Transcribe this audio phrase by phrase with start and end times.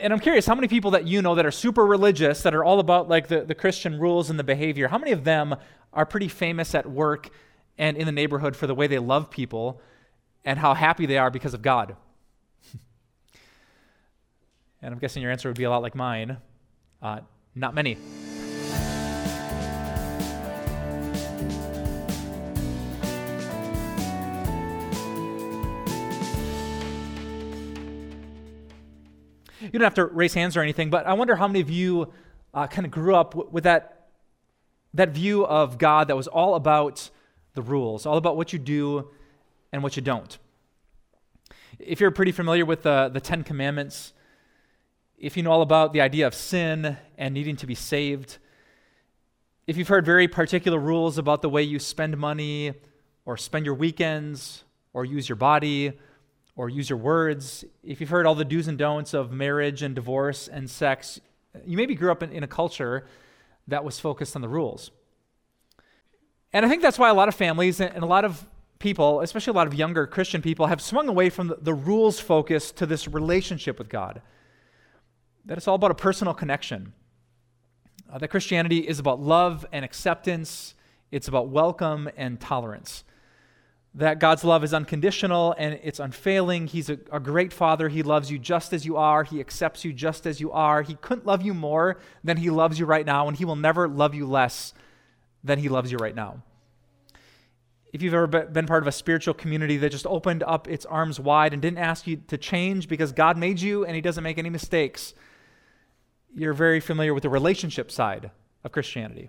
[0.00, 2.64] And I'm curious, how many people that you know that are super religious, that are
[2.64, 5.54] all about like the, the Christian rules and the behavior, how many of them
[5.92, 7.28] are pretty famous at work
[7.76, 9.82] and in the neighborhood for the way they love people
[10.46, 11.94] and how happy they are because of God?
[14.82, 16.38] and I'm guessing your answer would be a lot like mine.
[17.02, 17.20] Uh,
[17.54, 17.98] not many.
[29.72, 32.12] You don't have to raise hands or anything, but I wonder how many of you
[32.52, 34.08] uh, kind of grew up w- with that,
[34.92, 37.08] that view of God that was all about
[37.54, 39.08] the rules, all about what you do
[39.72, 40.38] and what you don't.
[41.78, 44.12] If you're pretty familiar with the, the Ten Commandments,
[45.16, 48.36] if you know all about the idea of sin and needing to be saved,
[49.66, 52.74] if you've heard very particular rules about the way you spend money
[53.24, 55.92] or spend your weekends or use your body
[56.54, 59.94] or use your words, if you've heard all the do's and don'ts of marriage and
[59.94, 61.20] divorce and sex,
[61.64, 63.06] you maybe grew up in, in a culture
[63.68, 64.90] that was focused on the rules.
[66.52, 68.46] And I think that's why a lot of families and a lot of
[68.78, 72.20] people, especially a lot of younger Christian people, have swung away from the, the rules
[72.20, 74.20] focus to this relationship with God.
[75.46, 76.92] That it's all about a personal connection.
[78.12, 80.74] Uh, that Christianity is about love and acceptance,
[81.10, 83.04] it's about welcome and tolerance
[83.94, 86.66] that God's love is unconditional and it's unfailing.
[86.66, 87.90] He's a, a, great father.
[87.90, 89.22] He loves you just as you are.
[89.22, 90.82] He accepts you just as you are.
[90.82, 93.86] He couldn't love you more than he loves you right now, and he will never
[93.86, 94.72] love you less
[95.44, 96.42] than he loves you right now.
[97.92, 101.20] If you've ever been part of a spiritual community that just opened up its arms
[101.20, 104.38] wide and didn't ask you to change because God made you and he doesn't make
[104.38, 105.12] any mistakes,
[106.34, 108.30] you're very familiar with the relationship side
[108.64, 109.28] of Christianity.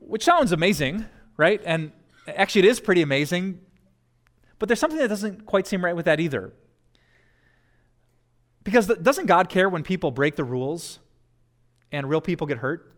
[0.00, 1.04] Which sounds amazing,
[1.36, 1.62] right?
[1.64, 1.92] And
[2.36, 3.60] Actually, it is pretty amazing,
[4.58, 6.52] but there's something that doesn't quite seem right with that either.
[8.64, 10.98] Because doesn't God care when people break the rules
[11.90, 12.92] and real people get hurt?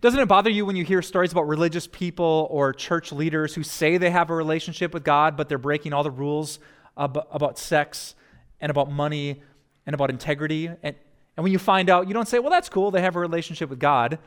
[0.00, 3.62] Doesn't it bother you when you hear stories about religious people or church leaders who
[3.62, 6.60] say they have a relationship with God, but they're breaking all the rules
[6.96, 8.14] ab- about sex
[8.60, 9.42] and about money
[9.84, 10.68] and about integrity?
[10.68, 10.96] And,
[11.36, 13.68] and when you find out, you don't say, well, that's cool, they have a relationship
[13.68, 14.18] with God.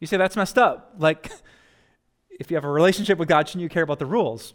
[0.00, 0.94] You say, that's messed up.
[0.98, 1.30] Like,
[2.38, 4.54] if you have a relationship with God, shouldn't you care about the rules?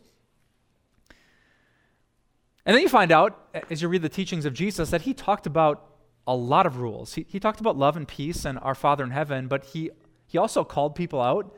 [2.65, 5.45] And then you find out, as you read the teachings of Jesus, that he talked
[5.45, 5.85] about
[6.27, 7.13] a lot of rules.
[7.13, 9.91] He, he talked about love and peace and our Father in heaven, but he,
[10.25, 11.55] he also called people out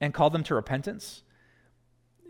[0.00, 1.24] and called them to repentance.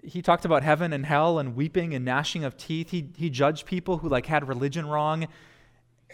[0.02, 2.90] He talked about heaven and hell and weeping and gnashing of teeth.
[2.90, 5.28] He, he judged people who like had religion wrong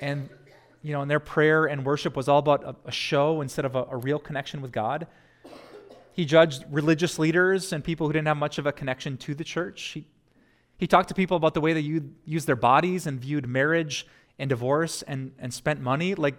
[0.00, 0.28] and
[0.82, 3.74] you know, and their prayer and worship was all about a, a show instead of
[3.74, 5.06] a, a real connection with God.
[6.18, 9.44] He judged religious leaders and people who didn't have much of a connection to the
[9.44, 9.80] church.
[9.94, 10.04] He,
[10.76, 14.04] he talked to people about the way they used their bodies and viewed marriage
[14.36, 16.16] and divorce and, and spent money.
[16.16, 16.34] Like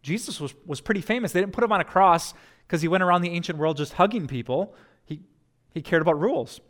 [0.00, 1.32] Jesus was, was pretty famous.
[1.32, 2.34] They didn't put him on a cross
[2.68, 4.76] because he went around the ancient world just hugging people.
[5.06, 5.22] He,
[5.74, 6.60] he cared about rules.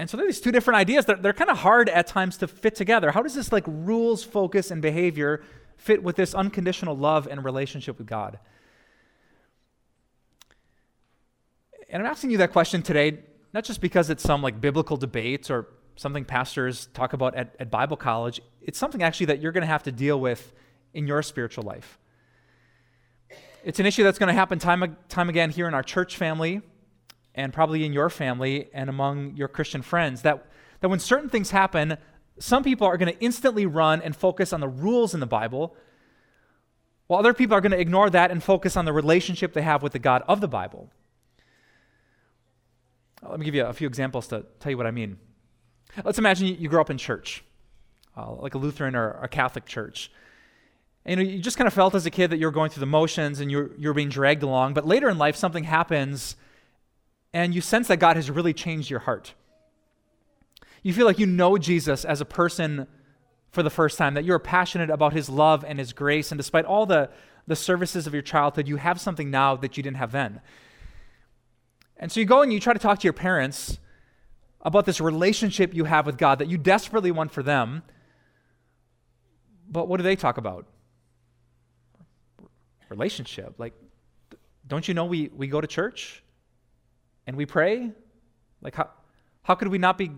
[0.00, 1.04] And so there are these two different ideas.
[1.04, 3.12] They're, they're kind of hard at times to fit together.
[3.12, 5.44] How does this like rules focus and behavior
[5.76, 8.40] fit with this unconditional love and relationship with God?
[11.92, 13.18] And I'm asking you that question today,
[13.52, 17.70] not just because it's some like biblical debate or something pastors talk about at, at
[17.70, 18.40] Bible college.
[18.62, 20.54] It's something actually that you're going to have to deal with
[20.94, 21.98] in your spiritual life.
[23.62, 26.62] It's an issue that's going to happen time, time again here in our church family
[27.34, 30.22] and probably in your family and among your Christian friends.
[30.22, 30.46] That,
[30.80, 31.98] that when certain things happen,
[32.38, 35.76] some people are going to instantly run and focus on the rules in the Bible,
[37.06, 39.82] while other people are going to ignore that and focus on the relationship they have
[39.82, 40.90] with the God of the Bible.
[43.28, 45.18] Let me give you a few examples to tell you what I mean.
[46.04, 47.44] Let's imagine you, grow up in church,
[48.16, 50.10] uh, like a Lutheran or a Catholic church.
[51.04, 52.86] And you just kind of felt as a kid that you were going through the
[52.86, 54.74] motions and you're, you're being dragged along.
[54.74, 56.36] But later in life, something happens
[57.32, 59.34] and you sense that God has really changed your heart.
[60.82, 62.86] You feel like you know Jesus as a person
[63.50, 66.32] for the first time, that you're passionate about his love and his grace.
[66.32, 67.10] And despite all the,
[67.46, 70.40] the services of your childhood, you have something now that you didn't have then.
[72.02, 73.78] And so you go and you try to talk to your parents
[74.60, 77.84] about this relationship you have with God that you desperately want for them.
[79.70, 80.66] But what do they talk about?
[82.88, 83.54] Relationship.
[83.56, 83.74] Like,
[84.66, 86.24] don't you know we, we go to church
[87.28, 87.92] and we pray?
[88.60, 88.90] Like, how,
[89.44, 90.10] how could we not be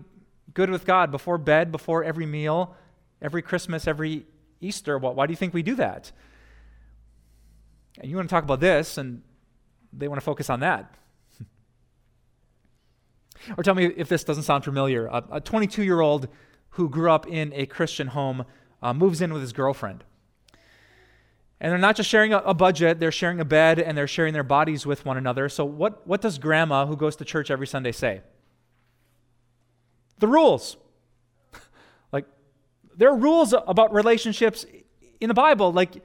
[0.55, 2.75] good with God before bed, before every meal,
[3.21, 4.25] every Christmas, every
[4.59, 4.97] Easter?
[4.97, 6.11] Why, why do you think we do that?
[7.99, 9.21] And you want to talk about this, and
[9.93, 10.91] they want to focus on that.
[13.57, 15.07] Or tell me if this doesn't sound familiar.
[15.07, 16.27] A 22 year old
[16.71, 18.45] who grew up in a Christian home
[18.81, 20.03] uh, moves in with his girlfriend.
[21.59, 24.33] And they're not just sharing a, a, budget, they're sharing a bed and they're sharing
[24.33, 25.47] their bodies with one another.
[25.47, 28.21] So, what, what does grandma, who goes to church every Sunday, say?
[30.19, 30.75] The rules.
[32.11, 32.25] like,
[32.95, 34.65] there are rules about relationships
[35.21, 35.71] in the Bible.
[35.71, 36.03] Like,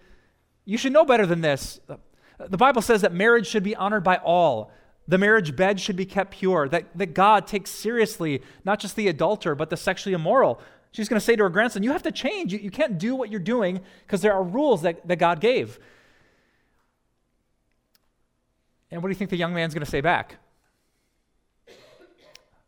[0.65, 1.81] you should know better than this.
[2.39, 4.71] The Bible says that marriage should be honored by all.
[5.09, 9.09] The marriage bed should be kept pure, that, that God takes seriously not just the
[9.09, 10.61] adulterer, but the sexually immoral.
[10.93, 12.53] She's going to say to her grandson, You have to change.
[12.53, 15.79] You, you can't do what you're doing because there are rules that, that God gave.
[18.91, 20.37] And what do you think the young man's going to say back?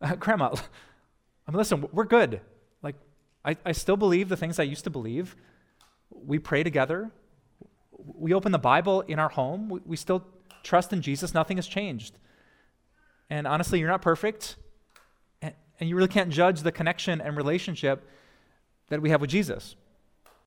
[0.01, 0.45] Uh, Grandma,
[1.47, 2.39] I mean, listen, we're good.
[2.81, 2.95] Like,
[3.43, 5.35] I, I still believe the things I used to believe.
[6.09, 7.11] We pray together.
[7.91, 9.67] We open the Bible in our home.
[9.67, 10.25] We, we still
[10.61, 11.33] trust in Jesus.
[11.33, 12.17] Nothing has changed.
[13.33, 14.57] And honestly, you're not perfect.
[15.41, 18.07] And, and you really can't judge the connection and relationship
[18.89, 19.75] that we have with Jesus.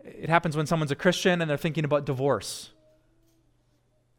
[0.05, 2.71] It happens when someone's a Christian and they're thinking about divorce.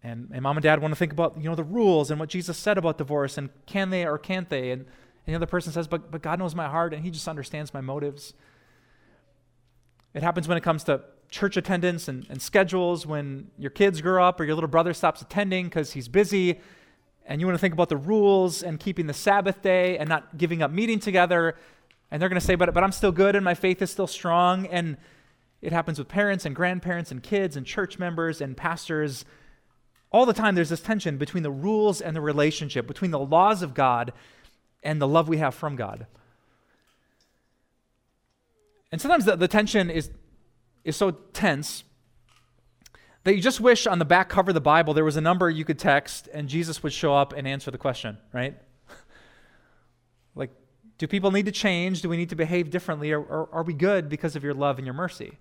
[0.03, 2.27] And, and mom and dad want to think about you know the rules and what
[2.27, 5.71] Jesus said about divorce and can they or can't they and, and the other person
[5.71, 8.33] says but, but God knows my heart and he just understands my motives.
[10.13, 14.25] It happens when it comes to church attendance and, and schedules, when your kids grow
[14.25, 16.59] up or your little brother stops attending because he's busy
[17.27, 20.37] and you want to think about the rules and keeping the Sabbath day and not
[20.37, 21.55] giving up meeting together
[22.09, 24.07] and they're going to say, but, but I'm still good and my faith is still
[24.07, 24.65] strong.
[24.67, 24.97] And
[25.61, 29.25] it happens with parents and grandparents and kids and church members and pastors.
[30.11, 33.61] All the time, there's this tension between the rules and the relationship, between the laws
[33.61, 34.13] of God
[34.83, 36.07] and the love we have from God.
[38.91, 40.09] And sometimes the, the tension is,
[40.85, 41.83] is so tense
[43.27, 45.49] that you just wish on the back cover of the Bible there was a number
[45.49, 48.57] you could text and Jesus would show up and answer the question, right?
[50.35, 50.51] like,
[50.97, 52.01] do people need to change?
[52.01, 53.11] Do we need to behave differently?
[53.11, 55.37] Or, or, are we good because of your love and your mercy?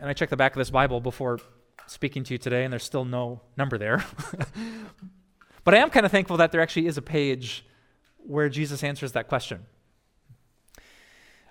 [0.00, 1.38] And I checked the back of this Bible before
[1.86, 4.04] speaking to you today, and there's still no number there.
[5.64, 7.64] but I am kind of thankful that there actually is a page
[8.16, 9.64] where Jesus answers that question.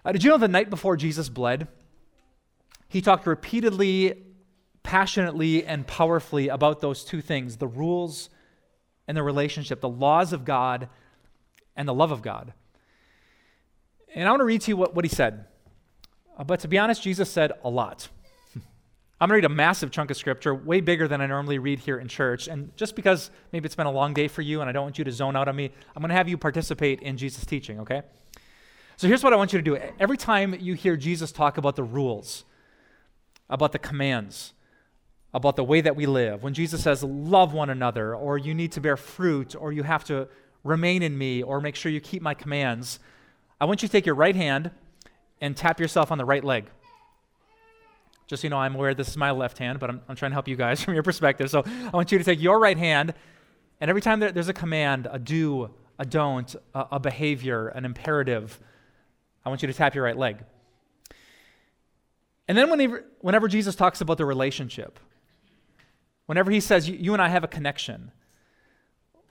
[0.03, 1.69] Uh, did you know the night before Jesus bled,
[2.89, 4.23] he talked repeatedly,
[4.83, 8.29] passionately, and powerfully about those two things the rules
[9.07, 10.89] and the relationship, the laws of God
[11.75, 12.53] and the love of God.
[14.13, 15.45] And I want to read to you what, what he said.
[16.37, 18.09] Uh, but to be honest, Jesus said a lot.
[19.21, 21.79] I'm going to read a massive chunk of scripture, way bigger than I normally read
[21.79, 22.47] here in church.
[22.47, 24.97] And just because maybe it's been a long day for you and I don't want
[24.97, 27.79] you to zone out on me, I'm going to have you participate in Jesus' teaching,
[27.81, 28.01] okay?
[28.97, 29.77] So here's what I want you to do.
[29.99, 32.45] Every time you hear Jesus talk about the rules,
[33.49, 34.53] about the commands,
[35.33, 38.71] about the way that we live, when Jesus says, love one another, or you need
[38.73, 40.27] to bear fruit, or you have to
[40.63, 42.99] remain in me, or make sure you keep my commands,
[43.61, 44.71] I want you to take your right hand
[45.41, 46.69] and tap yourself on the right leg.
[48.27, 50.31] Just so you know, I'm aware this is my left hand, but I'm, I'm trying
[50.31, 51.49] to help you guys from your perspective.
[51.49, 53.13] So I want you to take your right hand,
[53.81, 57.85] and every time there, there's a command, a do, a don't, a, a behavior, an
[57.85, 58.59] imperative,
[59.45, 60.43] I want you to tap your right leg.
[62.49, 64.99] And then whenever, whenever Jesus talks about the relationship,
[66.25, 68.11] whenever he says, You and I have a connection,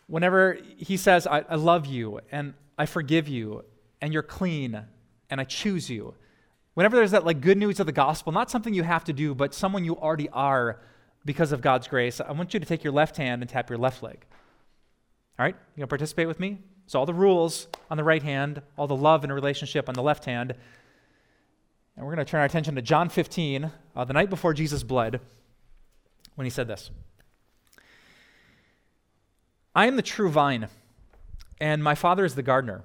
[0.09, 3.65] Whenever he says, I, I love you and I forgive you
[4.01, 4.83] and you're clean
[5.29, 6.15] and I choose you,
[6.73, 9.35] whenever there's that like good news of the gospel, not something you have to do,
[9.35, 10.81] but someone you already are
[11.27, 13.79] because of God's grace, I want you to take your left hand and tap your
[13.79, 14.25] left leg.
[15.39, 15.55] All right?
[15.77, 16.59] You gonna participate with me?
[16.87, 20.03] So all the rules on the right hand, all the love and relationship on the
[20.03, 20.55] left hand.
[21.99, 24.85] And we're going to turn our attention to John 15, uh, the night before Jesus
[24.85, 25.21] bled,
[26.37, 26.93] when he said this.
[29.75, 30.69] I am the true vine,
[31.61, 32.85] and my Father is the gardener.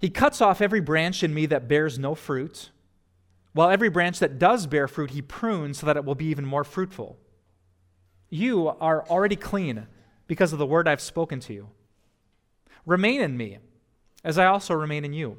[0.00, 2.70] He cuts off every branch in me that bears no fruit,
[3.52, 6.44] while every branch that does bear fruit, he prunes so that it will be even
[6.44, 7.16] more fruitful.
[8.30, 9.86] You are already clean
[10.26, 11.68] because of the word I've spoken to you.
[12.84, 13.58] Remain in me,
[14.24, 15.38] as I also remain in you.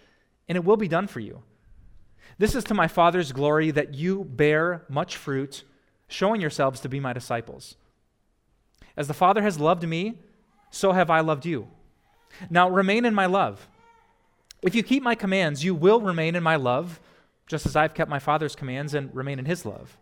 [0.51, 1.43] and it will be done for you.
[2.37, 5.63] This is to my Father's glory that you bear much fruit,
[6.09, 7.77] showing yourselves to be my disciples.
[8.97, 10.19] As the Father has loved me,
[10.69, 11.69] so have I loved you.
[12.49, 13.69] Now remain in my love.
[14.61, 16.99] If you keep my commands, you will remain in my love,
[17.47, 19.97] just as I've kept my Father's commands and remain in his love.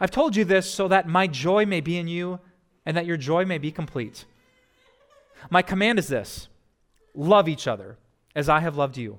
[0.00, 2.40] I've told you this so that my joy may be in you
[2.86, 4.24] and that your joy may be complete.
[5.50, 6.48] My command is this
[7.14, 7.98] love each other
[8.34, 9.18] as I have loved you.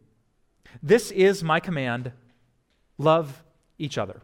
[0.81, 2.11] This is my command
[2.97, 3.43] love
[3.77, 4.21] each other.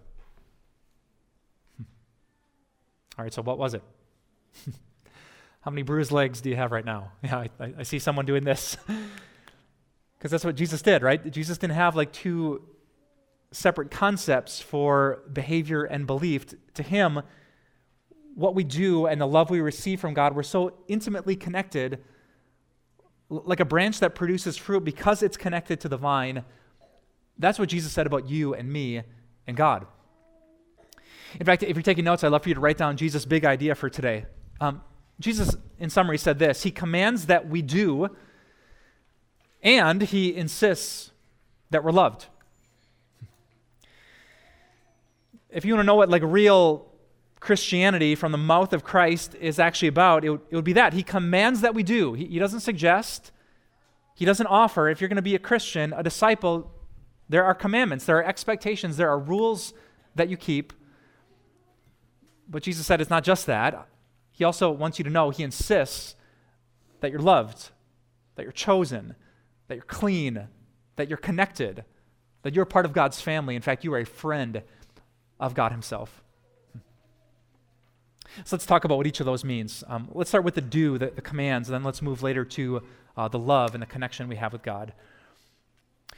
[1.78, 1.84] Hmm.
[3.18, 3.84] All right, so what was it?
[5.62, 7.12] How many bruised legs do you have right now?
[7.24, 8.78] Yeah, I, I see someone doing this.
[10.18, 11.32] Because that's what Jesus did, right?
[11.32, 12.64] Jesus didn't have like two
[13.52, 16.46] separate concepts for behavior and belief.
[16.74, 17.22] To him,
[18.34, 22.04] what we do and the love we receive from God, we're so intimately connected,
[23.30, 26.44] like a branch that produces fruit because it's connected to the vine.
[27.38, 29.04] That's what Jesus said about you and me
[29.46, 29.86] and God.
[31.40, 33.46] In fact, if you're taking notes, I'd love for you to write down Jesus' big
[33.46, 34.26] idea for today.
[34.62, 34.82] Um,
[35.20, 38.16] Jesus, in summary, said this He commands that we do,
[39.62, 41.12] and He insists
[41.70, 42.28] that we're loved.
[45.50, 46.87] If you want to know what like real
[47.40, 50.94] Christianity from the mouth of Christ is actually about, it would, it would be that.
[50.94, 52.14] He commands that we do.
[52.14, 53.32] He, he doesn't suggest,
[54.16, 54.90] He doesn't offer.
[54.90, 56.72] If you're going to be a Christian, a disciple,
[57.30, 59.74] there are commandments, there are expectations, there are rules
[60.16, 60.74] that you keep.
[62.50, 63.88] But Jesus said it's not just that.
[64.32, 66.16] He also wants you to know, He insists
[67.02, 67.70] that you're loved,
[68.36, 69.16] that you're chosen,
[69.68, 70.48] that you're clean,
[70.96, 71.86] that you're connected,
[72.42, 73.56] that you're part of God's family.
[73.56, 74.64] In fact, you are a friend
[75.40, 76.24] of God Himself.
[78.44, 79.84] So let's talk about what each of those means.
[79.88, 82.84] Um, let's start with the do, the, the, commands, and then let's move later to
[83.16, 84.94] uh, the love and the connection we have with God.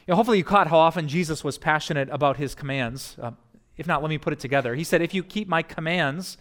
[0.08, 3.16] You know, hopefully, you caught how often Jesus was passionate about his commands.
[3.22, 3.32] Uh,
[3.78, 4.76] if not, let me put it together.
[4.76, 6.38] He said, If you keep my commands,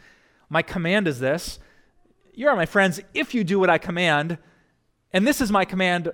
[0.48, 1.58] my command is this
[2.38, 4.38] you are my friends if you do what I command.
[5.12, 6.12] And this is my command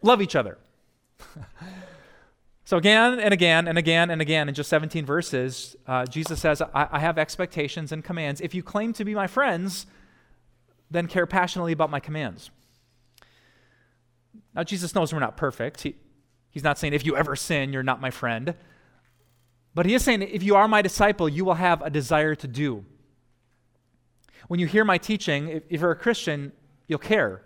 [0.00, 0.56] love each other.
[2.68, 6.60] so, again and again and again and again, in just 17 verses, uh, Jesus says,
[6.60, 8.42] I-, I have expectations and commands.
[8.42, 9.86] If you claim to be my friends,
[10.90, 12.50] then care passionately about my commands.
[14.54, 15.80] Now, Jesus knows we're not perfect.
[15.80, 15.96] He,
[16.50, 18.54] he's not saying, if you ever sin, you're not my friend.
[19.74, 22.46] But he is saying, if you are my disciple, you will have a desire to
[22.46, 22.84] do.
[24.48, 26.52] When you hear my teaching, if, if you're a Christian,
[26.86, 27.40] you'll care.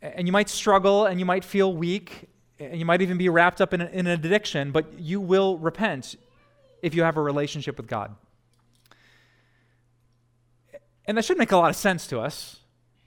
[0.00, 2.28] And you might struggle and you might feel weak
[2.60, 5.58] and you might even be wrapped up in, a, in an addiction, but you will
[5.58, 6.16] repent
[6.82, 8.14] if you have a relationship with God.
[11.06, 12.60] And that should make a lot of sense to us,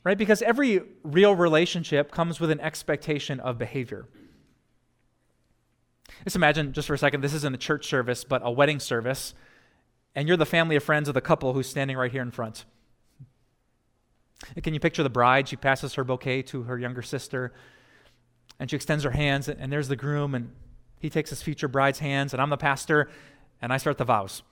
[0.04, 0.18] right?
[0.18, 4.08] Because every real relationship comes with an expectation of behavior.
[6.24, 9.34] Just imagine, just for a second, this isn't a church service, but a wedding service,
[10.16, 12.66] and you're the family of friends of the couple who's standing right here in front.
[14.64, 15.48] Can you picture the bride?
[15.48, 17.54] She passes her bouquet to her younger sister,
[18.62, 20.52] and she extends her hands, and there's the groom, and
[21.00, 23.10] he takes his future bride's hands, and I'm the pastor,
[23.60, 24.44] and I start the vows.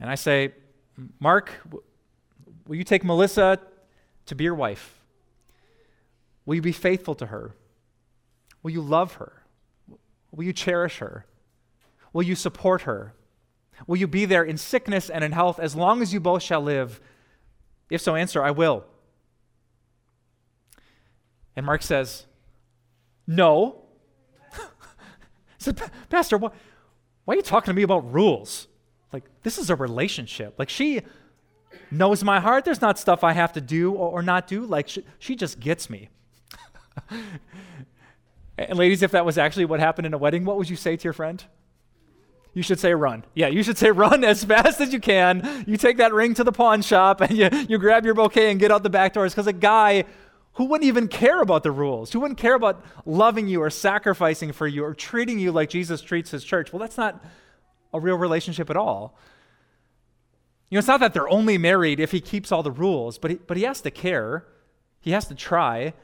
[0.00, 0.52] And I say,
[1.20, 1.52] Mark,
[2.66, 3.60] will you take Melissa
[4.26, 4.98] to be your wife?
[6.44, 7.54] Will you be faithful to her?
[8.64, 9.44] Will you love her?
[10.32, 11.24] Will you cherish her?
[12.12, 13.14] Will you support her?
[13.86, 16.60] Will you be there in sickness and in health as long as you both shall
[16.60, 17.00] live?
[17.90, 18.82] If so, answer, I will.
[21.54, 22.26] And Mark says,
[23.26, 23.82] No.
[25.58, 26.50] said, Pastor, why,
[27.24, 28.68] why are you talking to me about rules?
[29.12, 30.58] Like, this is a relationship.
[30.58, 31.02] Like, she
[31.90, 32.64] knows my heart.
[32.64, 34.64] There's not stuff I have to do or, or not do.
[34.64, 36.08] Like, she, she just gets me.
[38.58, 40.96] And ladies, if that was actually what happened in a wedding, what would you say
[40.96, 41.42] to your friend?
[42.54, 43.24] You should say run.
[43.34, 45.64] Yeah, you should say run as fast as you can.
[45.66, 48.60] You take that ring to the pawn shop and you, you grab your bouquet and
[48.60, 50.04] get out the back doors because a guy
[50.54, 54.52] who wouldn't even care about the rules, who wouldn't care about loving you or sacrificing
[54.52, 57.24] for you or treating you like Jesus treats his church, well, that's not
[57.94, 59.16] a real relationship at all.
[60.68, 63.30] You know, it's not that they're only married if he keeps all the rules, but
[63.30, 64.46] he, but he has to care.
[65.00, 65.94] He has to try,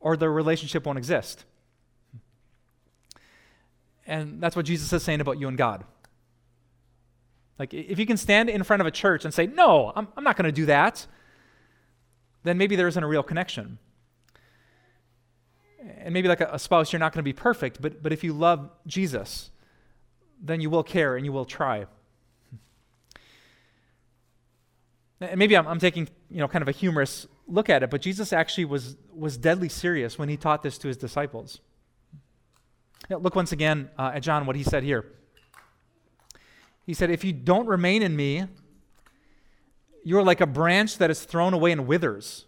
[0.00, 1.44] or the relationship won't exist.
[4.06, 5.84] And that's what Jesus is saying about you and God.
[7.58, 10.24] Like, if you can stand in front of a church and say, No, I'm, I'm
[10.24, 11.06] not going to do that,
[12.42, 13.78] then maybe there isn't a real connection.
[15.98, 18.32] And maybe like a, spouse, you're not going to be perfect, but, but if you
[18.32, 19.50] love Jesus,
[20.42, 21.86] then you will care and you will try.
[25.20, 28.00] And maybe I'm, I'm taking you know, kind of a humorous look at it, but
[28.00, 31.60] Jesus actually was, was deadly serious when he taught this to his disciples.
[33.08, 35.06] look once again uh, at John, what he said here.
[36.86, 38.46] He said, If you don't remain in me,
[40.04, 42.46] you're like a branch that is thrown away and withers.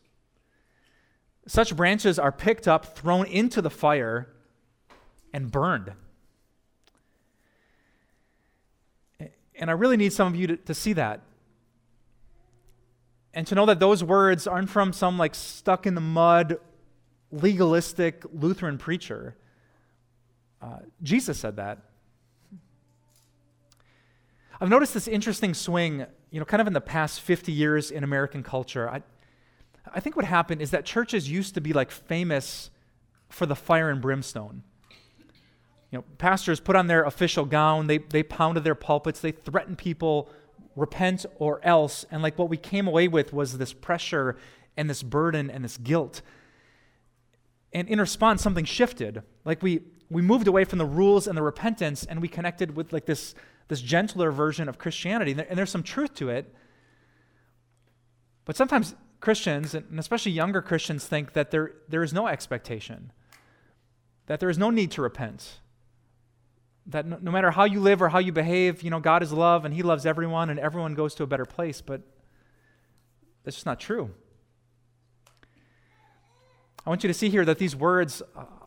[1.46, 4.28] Such branches are picked up, thrown into the fire,
[5.32, 5.92] and burned.
[9.54, 11.20] And I really need some of you to, to see that.
[13.34, 16.58] And to know that those words aren't from some like stuck in the mud,
[17.30, 19.36] legalistic Lutheran preacher.
[20.60, 21.78] Uh, Jesus said that.
[24.60, 28.02] I've noticed this interesting swing, you know, kind of in the past 50 years in
[28.02, 28.88] American culture.
[28.88, 29.02] I,
[29.94, 32.70] I think what happened is that churches used to be like famous
[33.28, 34.62] for the fire and brimstone.
[35.90, 39.76] You know, pastors put on their official gown, they, they pounded their pulpits, they threatened
[39.76, 40.30] people,
[40.74, 42.06] repent or else.
[42.10, 44.38] And like what we came away with was this pressure
[44.74, 46.22] and this burden and this guilt.
[47.74, 49.22] And in response, something shifted.
[49.44, 52.90] Like we, we moved away from the rules and the repentance and we connected with
[52.90, 53.34] like this
[53.72, 55.32] this gentler version of Christianity.
[55.32, 56.54] And there's some truth to it.
[58.44, 63.12] But sometimes Christians, and especially younger Christians, think that there, there is no expectation,
[64.26, 65.60] that there is no need to repent.
[66.84, 69.32] That no, no matter how you live or how you behave, you know, God is
[69.32, 71.80] love and He loves everyone and everyone goes to a better place.
[71.80, 72.02] But
[73.42, 74.10] that's just not true.
[76.84, 78.20] I want you to see here that these words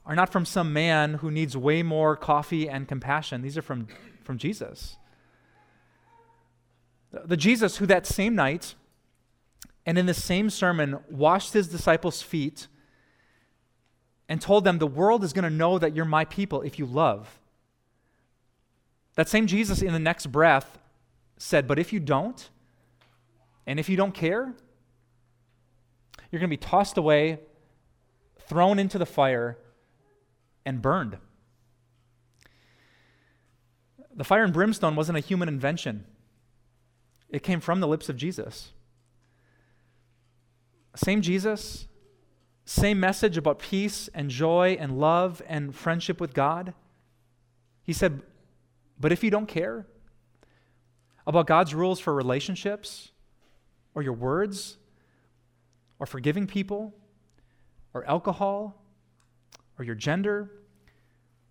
[0.04, 3.44] are not from some man who needs way more coffee and compassion.
[3.44, 3.88] These are from
[4.26, 4.98] from Jesus.
[7.12, 8.76] The Jesus who that same night
[9.86, 12.68] and in the same sermon washed his disciples' feet
[14.28, 16.86] and told them, The world is going to know that you're my people if you
[16.86, 17.40] love.
[19.16, 20.80] That same Jesus in the next breath
[21.38, 22.50] said, But if you don't,
[23.68, 24.54] and if you don't care,
[26.32, 27.40] you're going to be tossed away,
[28.48, 29.58] thrown into the fire,
[30.66, 31.18] and burned.
[34.16, 36.06] The fire and brimstone wasn't a human invention,
[37.30, 38.72] it came from the lips of Jesus.
[40.96, 41.88] Same Jesus,
[42.64, 46.74] same message about peace and joy and love and friendship with God.
[47.84, 48.22] He said,
[48.98, 49.86] But if you don't care
[51.28, 53.12] about God's rules for relationships,
[53.94, 54.78] or your words,
[56.00, 56.94] or forgiving people,
[57.94, 58.82] or alcohol,
[59.78, 60.52] or your gender,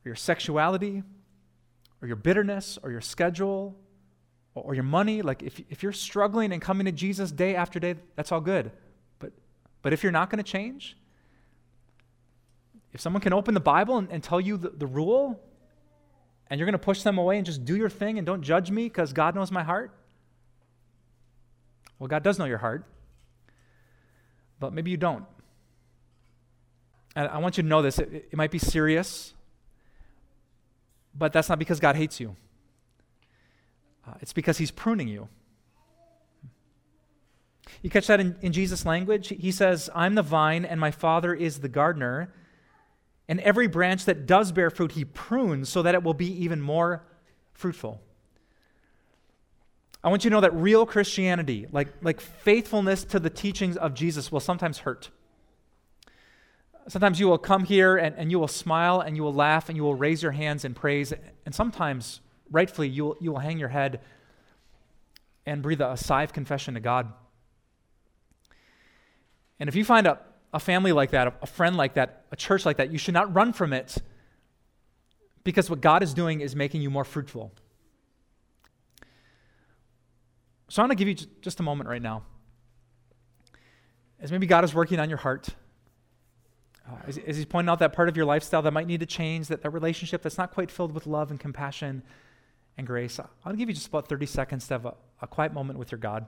[0.04, 1.02] or your sexuality,
[2.04, 3.74] or your bitterness or your schedule
[4.54, 7.94] or, your money, like if, if you're struggling and coming to Jesus day after day,
[8.14, 8.70] that's all good.
[9.18, 9.32] But,
[9.80, 10.98] but if you're not going to change,
[12.92, 15.40] if someone can open the Bible and, and tell you the, the rule,
[16.48, 18.70] and you're going to push them away and just do your thing and don't judge
[18.70, 19.90] me because God knows my heart,
[21.98, 22.84] well, God does know your heart,
[24.60, 25.24] but maybe you don't.
[27.16, 27.98] And I want you to know this.
[27.98, 29.32] It, it might be serious.
[31.16, 32.36] But that's not because God hates you,
[34.06, 35.28] uh, it's because He's pruning you.
[37.82, 39.28] You catch that in, in Jesus' language?
[39.28, 42.32] He says, I'm the vine, and my Father is the gardener.
[43.28, 46.60] And every branch that does bear fruit, He prunes so that it will be even
[46.60, 47.04] more
[47.52, 48.00] fruitful.
[50.02, 53.94] I want you to know that real Christianity, like, like faithfulness to the teachings of
[53.94, 55.10] Jesus, will sometimes hurt.
[56.86, 59.76] Sometimes you will come here and, and you will smile and you will laugh and
[59.76, 61.14] you will raise your hands in praise.
[61.46, 62.20] And sometimes,
[62.50, 64.00] rightfully, you will, you will hang your head
[65.46, 67.12] and breathe a sigh of confession to God.
[69.58, 70.18] And if you find a,
[70.52, 73.34] a family like that, a friend like that, a church like that, you should not
[73.34, 73.96] run from it
[75.42, 77.52] because what God is doing is making you more fruitful.
[80.68, 82.24] So I want to give you just a moment right now.
[84.20, 85.48] As maybe God is working on your heart
[86.88, 89.06] uh, as, as he's pointing out that part of your lifestyle that might need to
[89.06, 92.02] change, that, that relationship that's not quite filled with love and compassion
[92.76, 95.78] and grace, I'll give you just about 30 seconds to have a, a quiet moment
[95.78, 96.26] with your God.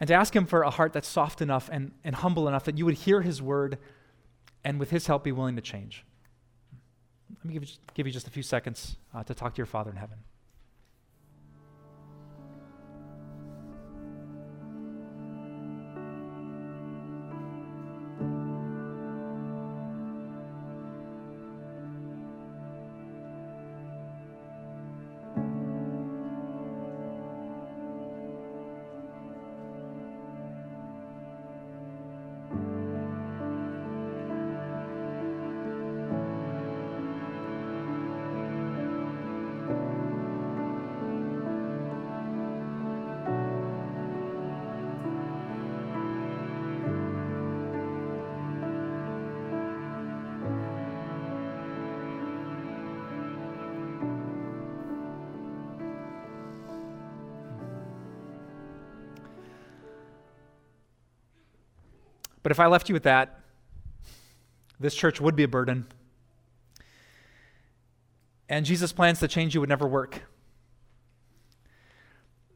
[0.00, 2.78] And to ask him for a heart that's soft enough and, and humble enough that
[2.78, 3.78] you would hear his word
[4.64, 6.04] and with his help be willing to change.
[7.38, 9.66] Let me give you, give you just a few seconds uh, to talk to your
[9.66, 10.18] Father in heaven.
[62.52, 63.40] But if I left you with that,
[64.78, 65.86] this church would be a burden.
[68.46, 70.20] And Jesus' plans to change you would never work.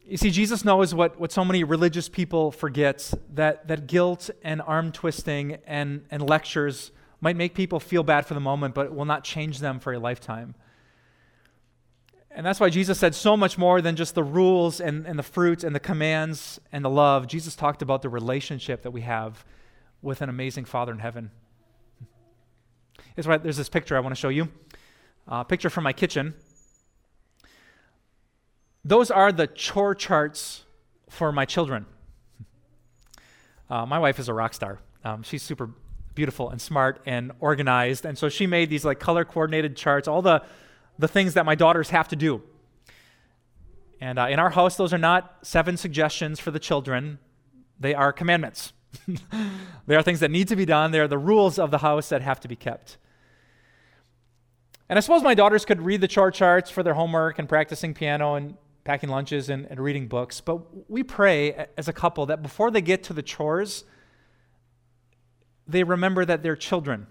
[0.04, 4.60] You see, Jesus knows what, what so many religious people forget that, that guilt and
[4.60, 6.90] arm twisting and, and lectures
[7.22, 9.98] might make people feel bad for the moment, but will not change them for a
[9.98, 10.54] lifetime.
[12.30, 15.22] And that's why Jesus said so much more than just the rules and, and the
[15.22, 17.26] fruits and the commands and the love.
[17.28, 19.42] Jesus talked about the relationship that we have
[20.02, 21.30] with an amazing Father in heaven.
[23.14, 24.48] That's why there's this picture I want to show you.
[25.26, 26.34] A picture from my kitchen.
[28.84, 30.64] Those are the chore charts
[31.10, 31.86] for my children.
[33.68, 34.78] Uh, my wife is a rock star.
[35.04, 35.70] Um, she's super
[36.14, 40.22] beautiful and smart and organized, and so she made these like color coordinated charts, all
[40.22, 40.42] the
[40.98, 42.42] the things that my daughters have to do.
[44.00, 47.18] And uh, in our house, those are not seven suggestions for the children;
[47.80, 48.72] they are commandments.
[49.86, 50.90] they are things that need to be done.
[50.90, 52.96] There are the rules of the house that have to be kept.
[54.88, 57.92] And I suppose my daughters could read the chore charts for their homework and practicing
[57.92, 60.40] piano and packing lunches and, and reading books.
[60.40, 63.84] But we pray as a couple that before they get to the chores,
[65.66, 67.08] they remember that they're children.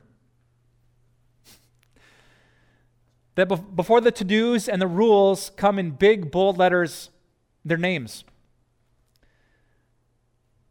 [3.36, 7.10] That before the to dos and the rules come in big, bold letters,
[7.66, 8.24] their names.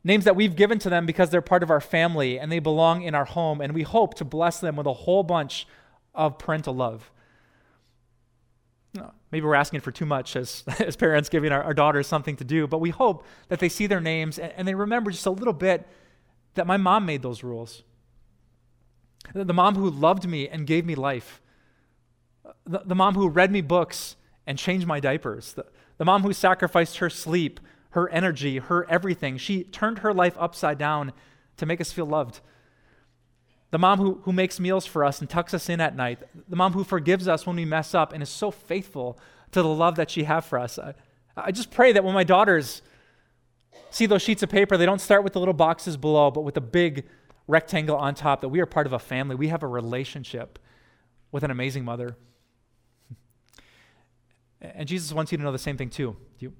[0.05, 3.03] Names that we've given to them because they're part of our family and they belong
[3.03, 5.67] in our home, and we hope to bless them with a whole bunch
[6.15, 7.11] of parental love
[9.35, 12.45] maybe we're asking for too much as, as parents giving our, our daughters something to
[12.45, 15.31] do, but we hope that they see their names and, and they remember just a
[15.31, 15.89] little bit
[16.55, 17.83] that my mom made those rules.
[19.35, 21.41] The mom who loved me and gave me life.
[22.65, 24.15] The, the mom who read me books
[24.47, 25.55] and changed my diapers.
[25.55, 25.67] The,
[25.99, 27.59] the mom who sacrificed her sleep,
[27.95, 29.37] her energy, her everything.
[29.39, 31.13] She turned her life upside down
[31.57, 32.41] to make us feel loved
[33.75, 36.55] the mom who, who makes meals for us and tucks us in at night, the
[36.55, 39.19] mom who forgives us when we mess up and is so faithful
[39.51, 40.79] to the love that she has for us.
[40.79, 40.95] I,
[41.37, 42.83] I just pray that when my daughters
[43.91, 46.57] see those sheets of paper, they don't start with the little boxes below, but with
[46.57, 47.05] a big
[47.49, 49.35] rectangle on top, that we are part of a family.
[49.35, 50.61] We have a relationship
[51.33, 52.17] with an amazing mother.
[54.61, 56.17] And Jesus wants you to know the same thing too.
[56.39, 56.53] You,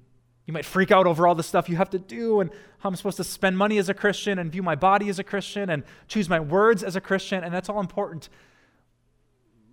[0.45, 2.95] you might freak out over all the stuff you have to do and how I'm
[2.95, 5.83] supposed to spend money as a Christian and view my body as a Christian and
[6.07, 8.29] choose my words as a Christian, and that's all important.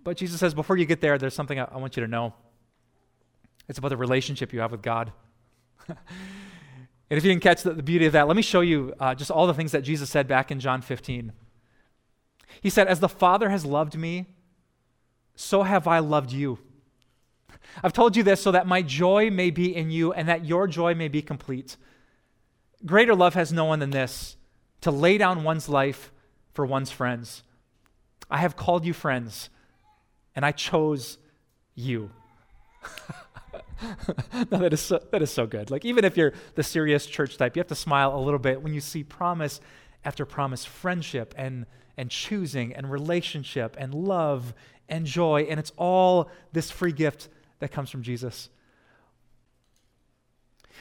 [0.03, 2.33] But Jesus says, before you get there, there's something I, want you to know.
[3.69, 5.13] It's about the relationship you have with God.
[5.87, 5.97] and
[7.09, 9.31] if you didn't catch the, the, beauty of that, let me show you uh, just
[9.31, 11.31] all the things that Jesus said back in John 15.
[12.61, 14.25] He said, As the Father has loved me,
[15.35, 16.59] so have I loved you.
[17.83, 20.67] I've told you this so that my joy may be in you and that your
[20.67, 21.77] joy may be complete.
[22.85, 24.35] Greater love has no one than this
[24.81, 26.11] to lay down one's life
[26.53, 27.43] for one's friends.
[28.29, 29.49] I have called you friends,
[30.35, 31.17] and I chose
[31.75, 32.09] you.
[34.51, 35.71] no, that is, so, that is so good.
[35.71, 38.61] Like, even if you're the serious church type, you have to smile a little bit
[38.61, 39.61] when you see promise
[40.05, 41.65] after promise, friendship and,
[41.97, 44.53] and choosing and relationship and love
[44.89, 45.47] and joy.
[45.49, 48.49] And it's all this free gift that comes from Jesus.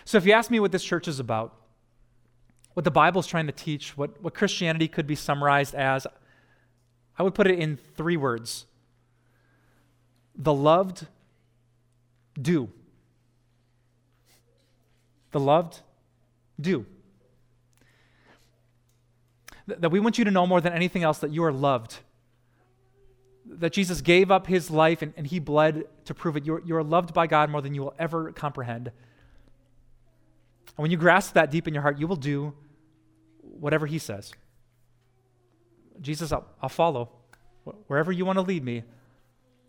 [0.05, 1.55] So, if you ask me what this church is about,
[2.75, 6.07] what the Bible is trying to teach, what, what Christianity could be summarized as,
[7.19, 8.67] I would put it in three words
[10.35, 11.07] The loved
[12.41, 12.71] do.
[15.33, 15.81] The loved
[16.61, 16.87] do.
[19.67, 21.99] That we want you to know more than anything else that you are loved
[23.59, 26.45] that Jesus gave up his life and, and he bled to prove it.
[26.45, 28.89] You're, you're loved by God more than you will ever comprehend.
[28.89, 32.55] And when you grasp that deep in your heart, you will do
[33.43, 34.33] whatever he says.
[36.01, 37.11] Jesus, I'll, I'll follow.
[37.87, 38.83] Wherever you want to lead me,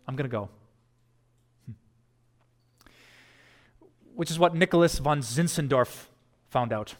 [0.08, 0.48] I'm going to go.
[1.66, 1.72] Hmm.
[4.14, 6.06] Which is what Nicholas von Zinzendorf
[6.48, 6.94] found out.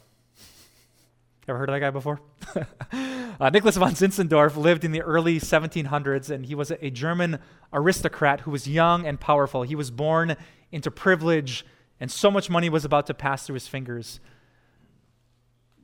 [1.47, 2.21] Ever heard of that guy before?
[3.39, 7.37] uh, Nicholas von Zinzendorf lived in the early 1700s, and he was a German
[7.71, 9.61] aristocrat who was young and powerful.
[9.61, 10.35] He was born
[10.71, 11.63] into privilege,
[11.99, 14.19] and so much money was about to pass through his fingers.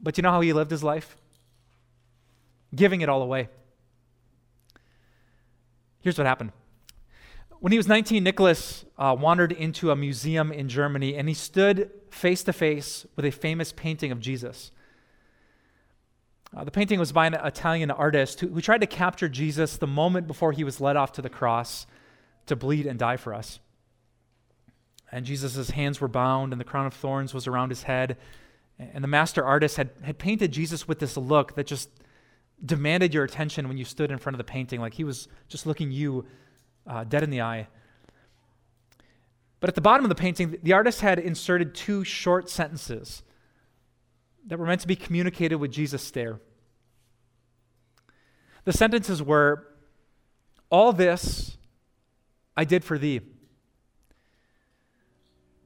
[0.02, 1.16] But you know how he lived his life?
[2.74, 3.50] Giving it all away.
[6.00, 6.54] Here's what happened.
[7.60, 11.92] When he was 19, Nicholas uh, wandered into a museum in Germany, and he stood
[12.10, 14.72] face to face with a famous painting of Jesus.
[16.56, 19.88] Uh, the painting was by an Italian artist who, who tried to capture Jesus the
[19.88, 21.88] moment before he was led off to the cross
[22.48, 23.60] to bleed and die for us.
[25.12, 28.18] And Jesus' hands were bound, and the crown of thorns was around his head.
[28.80, 31.90] And the master artist had, had painted Jesus with this look that just
[32.66, 35.66] demanded your attention when you stood in front of the painting, like he was just
[35.66, 36.26] looking you
[36.88, 37.68] uh, dead in the eye.
[39.60, 43.24] But at the bottom of the painting, the artist had inserted two short sentences
[44.48, 46.40] that were meant to be communicated with Jesus' stare.
[48.66, 49.68] The sentences were
[50.70, 51.58] All this
[52.56, 53.22] I did for thee.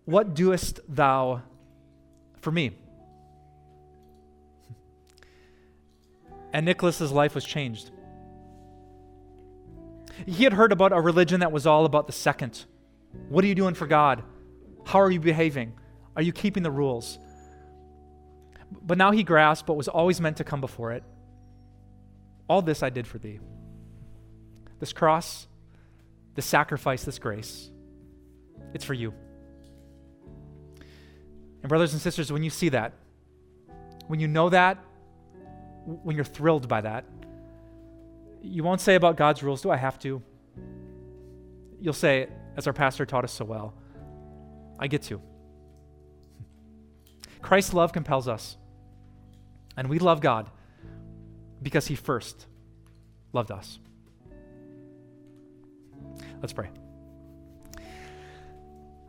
[0.05, 1.41] What doest thou
[2.41, 2.77] for me?
[6.53, 7.91] And Nicholas's life was changed.
[10.25, 12.65] He had heard about a religion that was all about the second.
[13.29, 14.23] What are you doing for God?
[14.85, 15.73] How are you behaving?
[16.15, 17.19] Are you keeping the rules?
[18.71, 21.03] But now he grasped what was always meant to come before it.
[22.47, 23.39] All this I did for thee.
[24.79, 25.47] This cross,
[26.35, 27.69] this sacrifice, this grace,
[28.73, 29.13] it's for you.
[31.61, 32.93] And, brothers and sisters, when you see that,
[34.07, 34.77] when you know that,
[35.85, 37.05] when you're thrilled by that,
[38.41, 40.21] you won't say about God's rules, Do I have to?
[41.79, 43.73] You'll say, as our pastor taught us so well,
[44.79, 45.21] I get to.
[47.45, 48.57] Christ's love compels us.
[49.77, 50.49] And we love God
[51.61, 52.47] because he first
[53.33, 53.77] loved us.
[56.41, 56.69] Let's pray.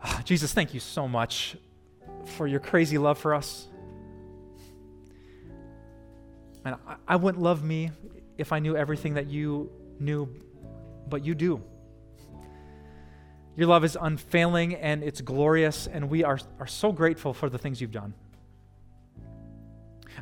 [0.05, 1.57] Ah, Jesus, thank you so much
[2.37, 3.68] for your crazy love for us.
[6.66, 7.90] And I, I wouldn't love me
[8.37, 10.29] if I knew everything that you knew,
[11.09, 11.62] but you do.
[13.57, 17.57] Your love is unfailing and it's glorious, and we are, are so grateful for the
[17.57, 18.12] things you've done.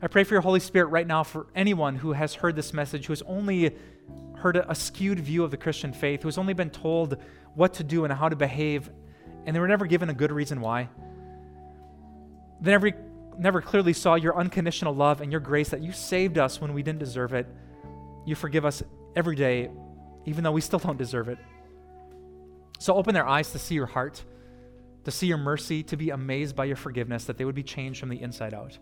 [0.04, 3.06] I pray for your Holy Spirit right now for anyone who has heard this message,
[3.06, 3.74] who has only
[4.36, 7.16] heard a, a skewed view of the Christian faith, who has only been told
[7.54, 8.90] what to do and how to behave,
[9.46, 10.90] and they were never given a good reason why.
[12.60, 12.90] They never,
[13.38, 16.82] never clearly saw your unconditional love and your grace that you saved us when we
[16.82, 17.46] didn't deserve it.
[18.26, 18.82] You forgive us
[19.16, 19.70] every day,
[20.26, 21.38] even though we still don't deserve it.
[22.78, 24.22] So open their eyes to see your heart,
[25.04, 28.00] to see your mercy, to be amazed by your forgiveness, that they would be changed
[28.00, 28.78] from the inside out.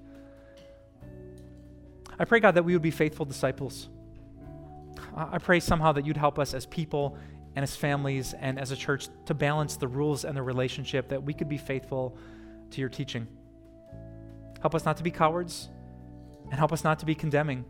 [2.22, 3.88] I pray, God, that we would be faithful disciples.
[5.16, 7.18] I pray somehow that you'd help us as people
[7.56, 11.20] and as families and as a church to balance the rules and the relationship, that
[11.20, 12.16] we could be faithful
[12.70, 13.26] to your teaching.
[14.60, 15.68] Help us not to be cowards
[16.44, 17.64] and help us not to be condemning,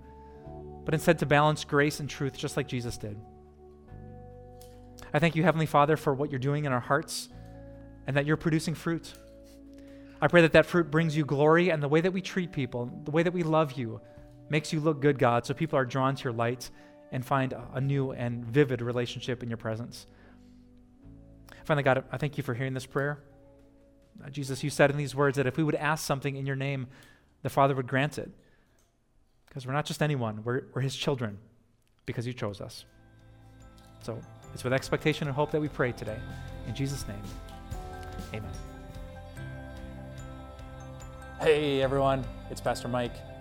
[0.84, 3.16] but instead to balance grace and truth just like Jesus did.
[5.14, 7.30] I thank you, Heavenly Father, for what you're doing in our hearts
[8.06, 9.14] and that you're producing fruit.
[10.20, 12.90] I pray that that fruit brings you glory and the way that we treat people,
[13.04, 14.02] the way that we love you,
[14.48, 16.70] makes you look good, God, so people are drawn to your light
[17.10, 20.06] and find a new and vivid relationship in your presence.
[21.64, 23.22] Finally, God, I thank you for hearing this prayer.
[24.24, 26.56] Uh, Jesus, you said in these words that if we would ask something in your
[26.56, 26.86] name,
[27.42, 28.30] the Father would grant it.
[29.46, 31.38] Because we're not just anyone, we're, we're his children
[32.06, 32.84] because you chose us.
[34.02, 34.18] So
[34.54, 36.18] it's with expectation and hope that we pray today.
[36.66, 37.22] In Jesus' name,
[38.32, 38.50] amen.
[41.40, 43.31] Hey everyone, it's Pastor Mike.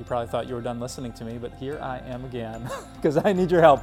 [0.00, 3.16] You probably thought you were done listening to me, but here I am again because
[3.16, 3.82] I need your help.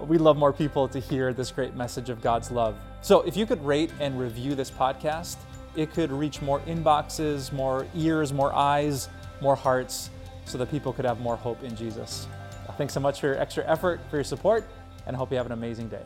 [0.00, 2.74] We love more people to hear this great message of God's love.
[3.00, 5.36] So if you could rate and review this podcast,
[5.76, 9.08] it could reach more inboxes, more ears, more eyes,
[9.40, 10.10] more hearts,
[10.46, 12.26] so that people could have more hope in Jesus.
[12.76, 14.64] Thanks so much for your extra effort, for your support
[15.06, 16.02] and I hope you have an amazing day.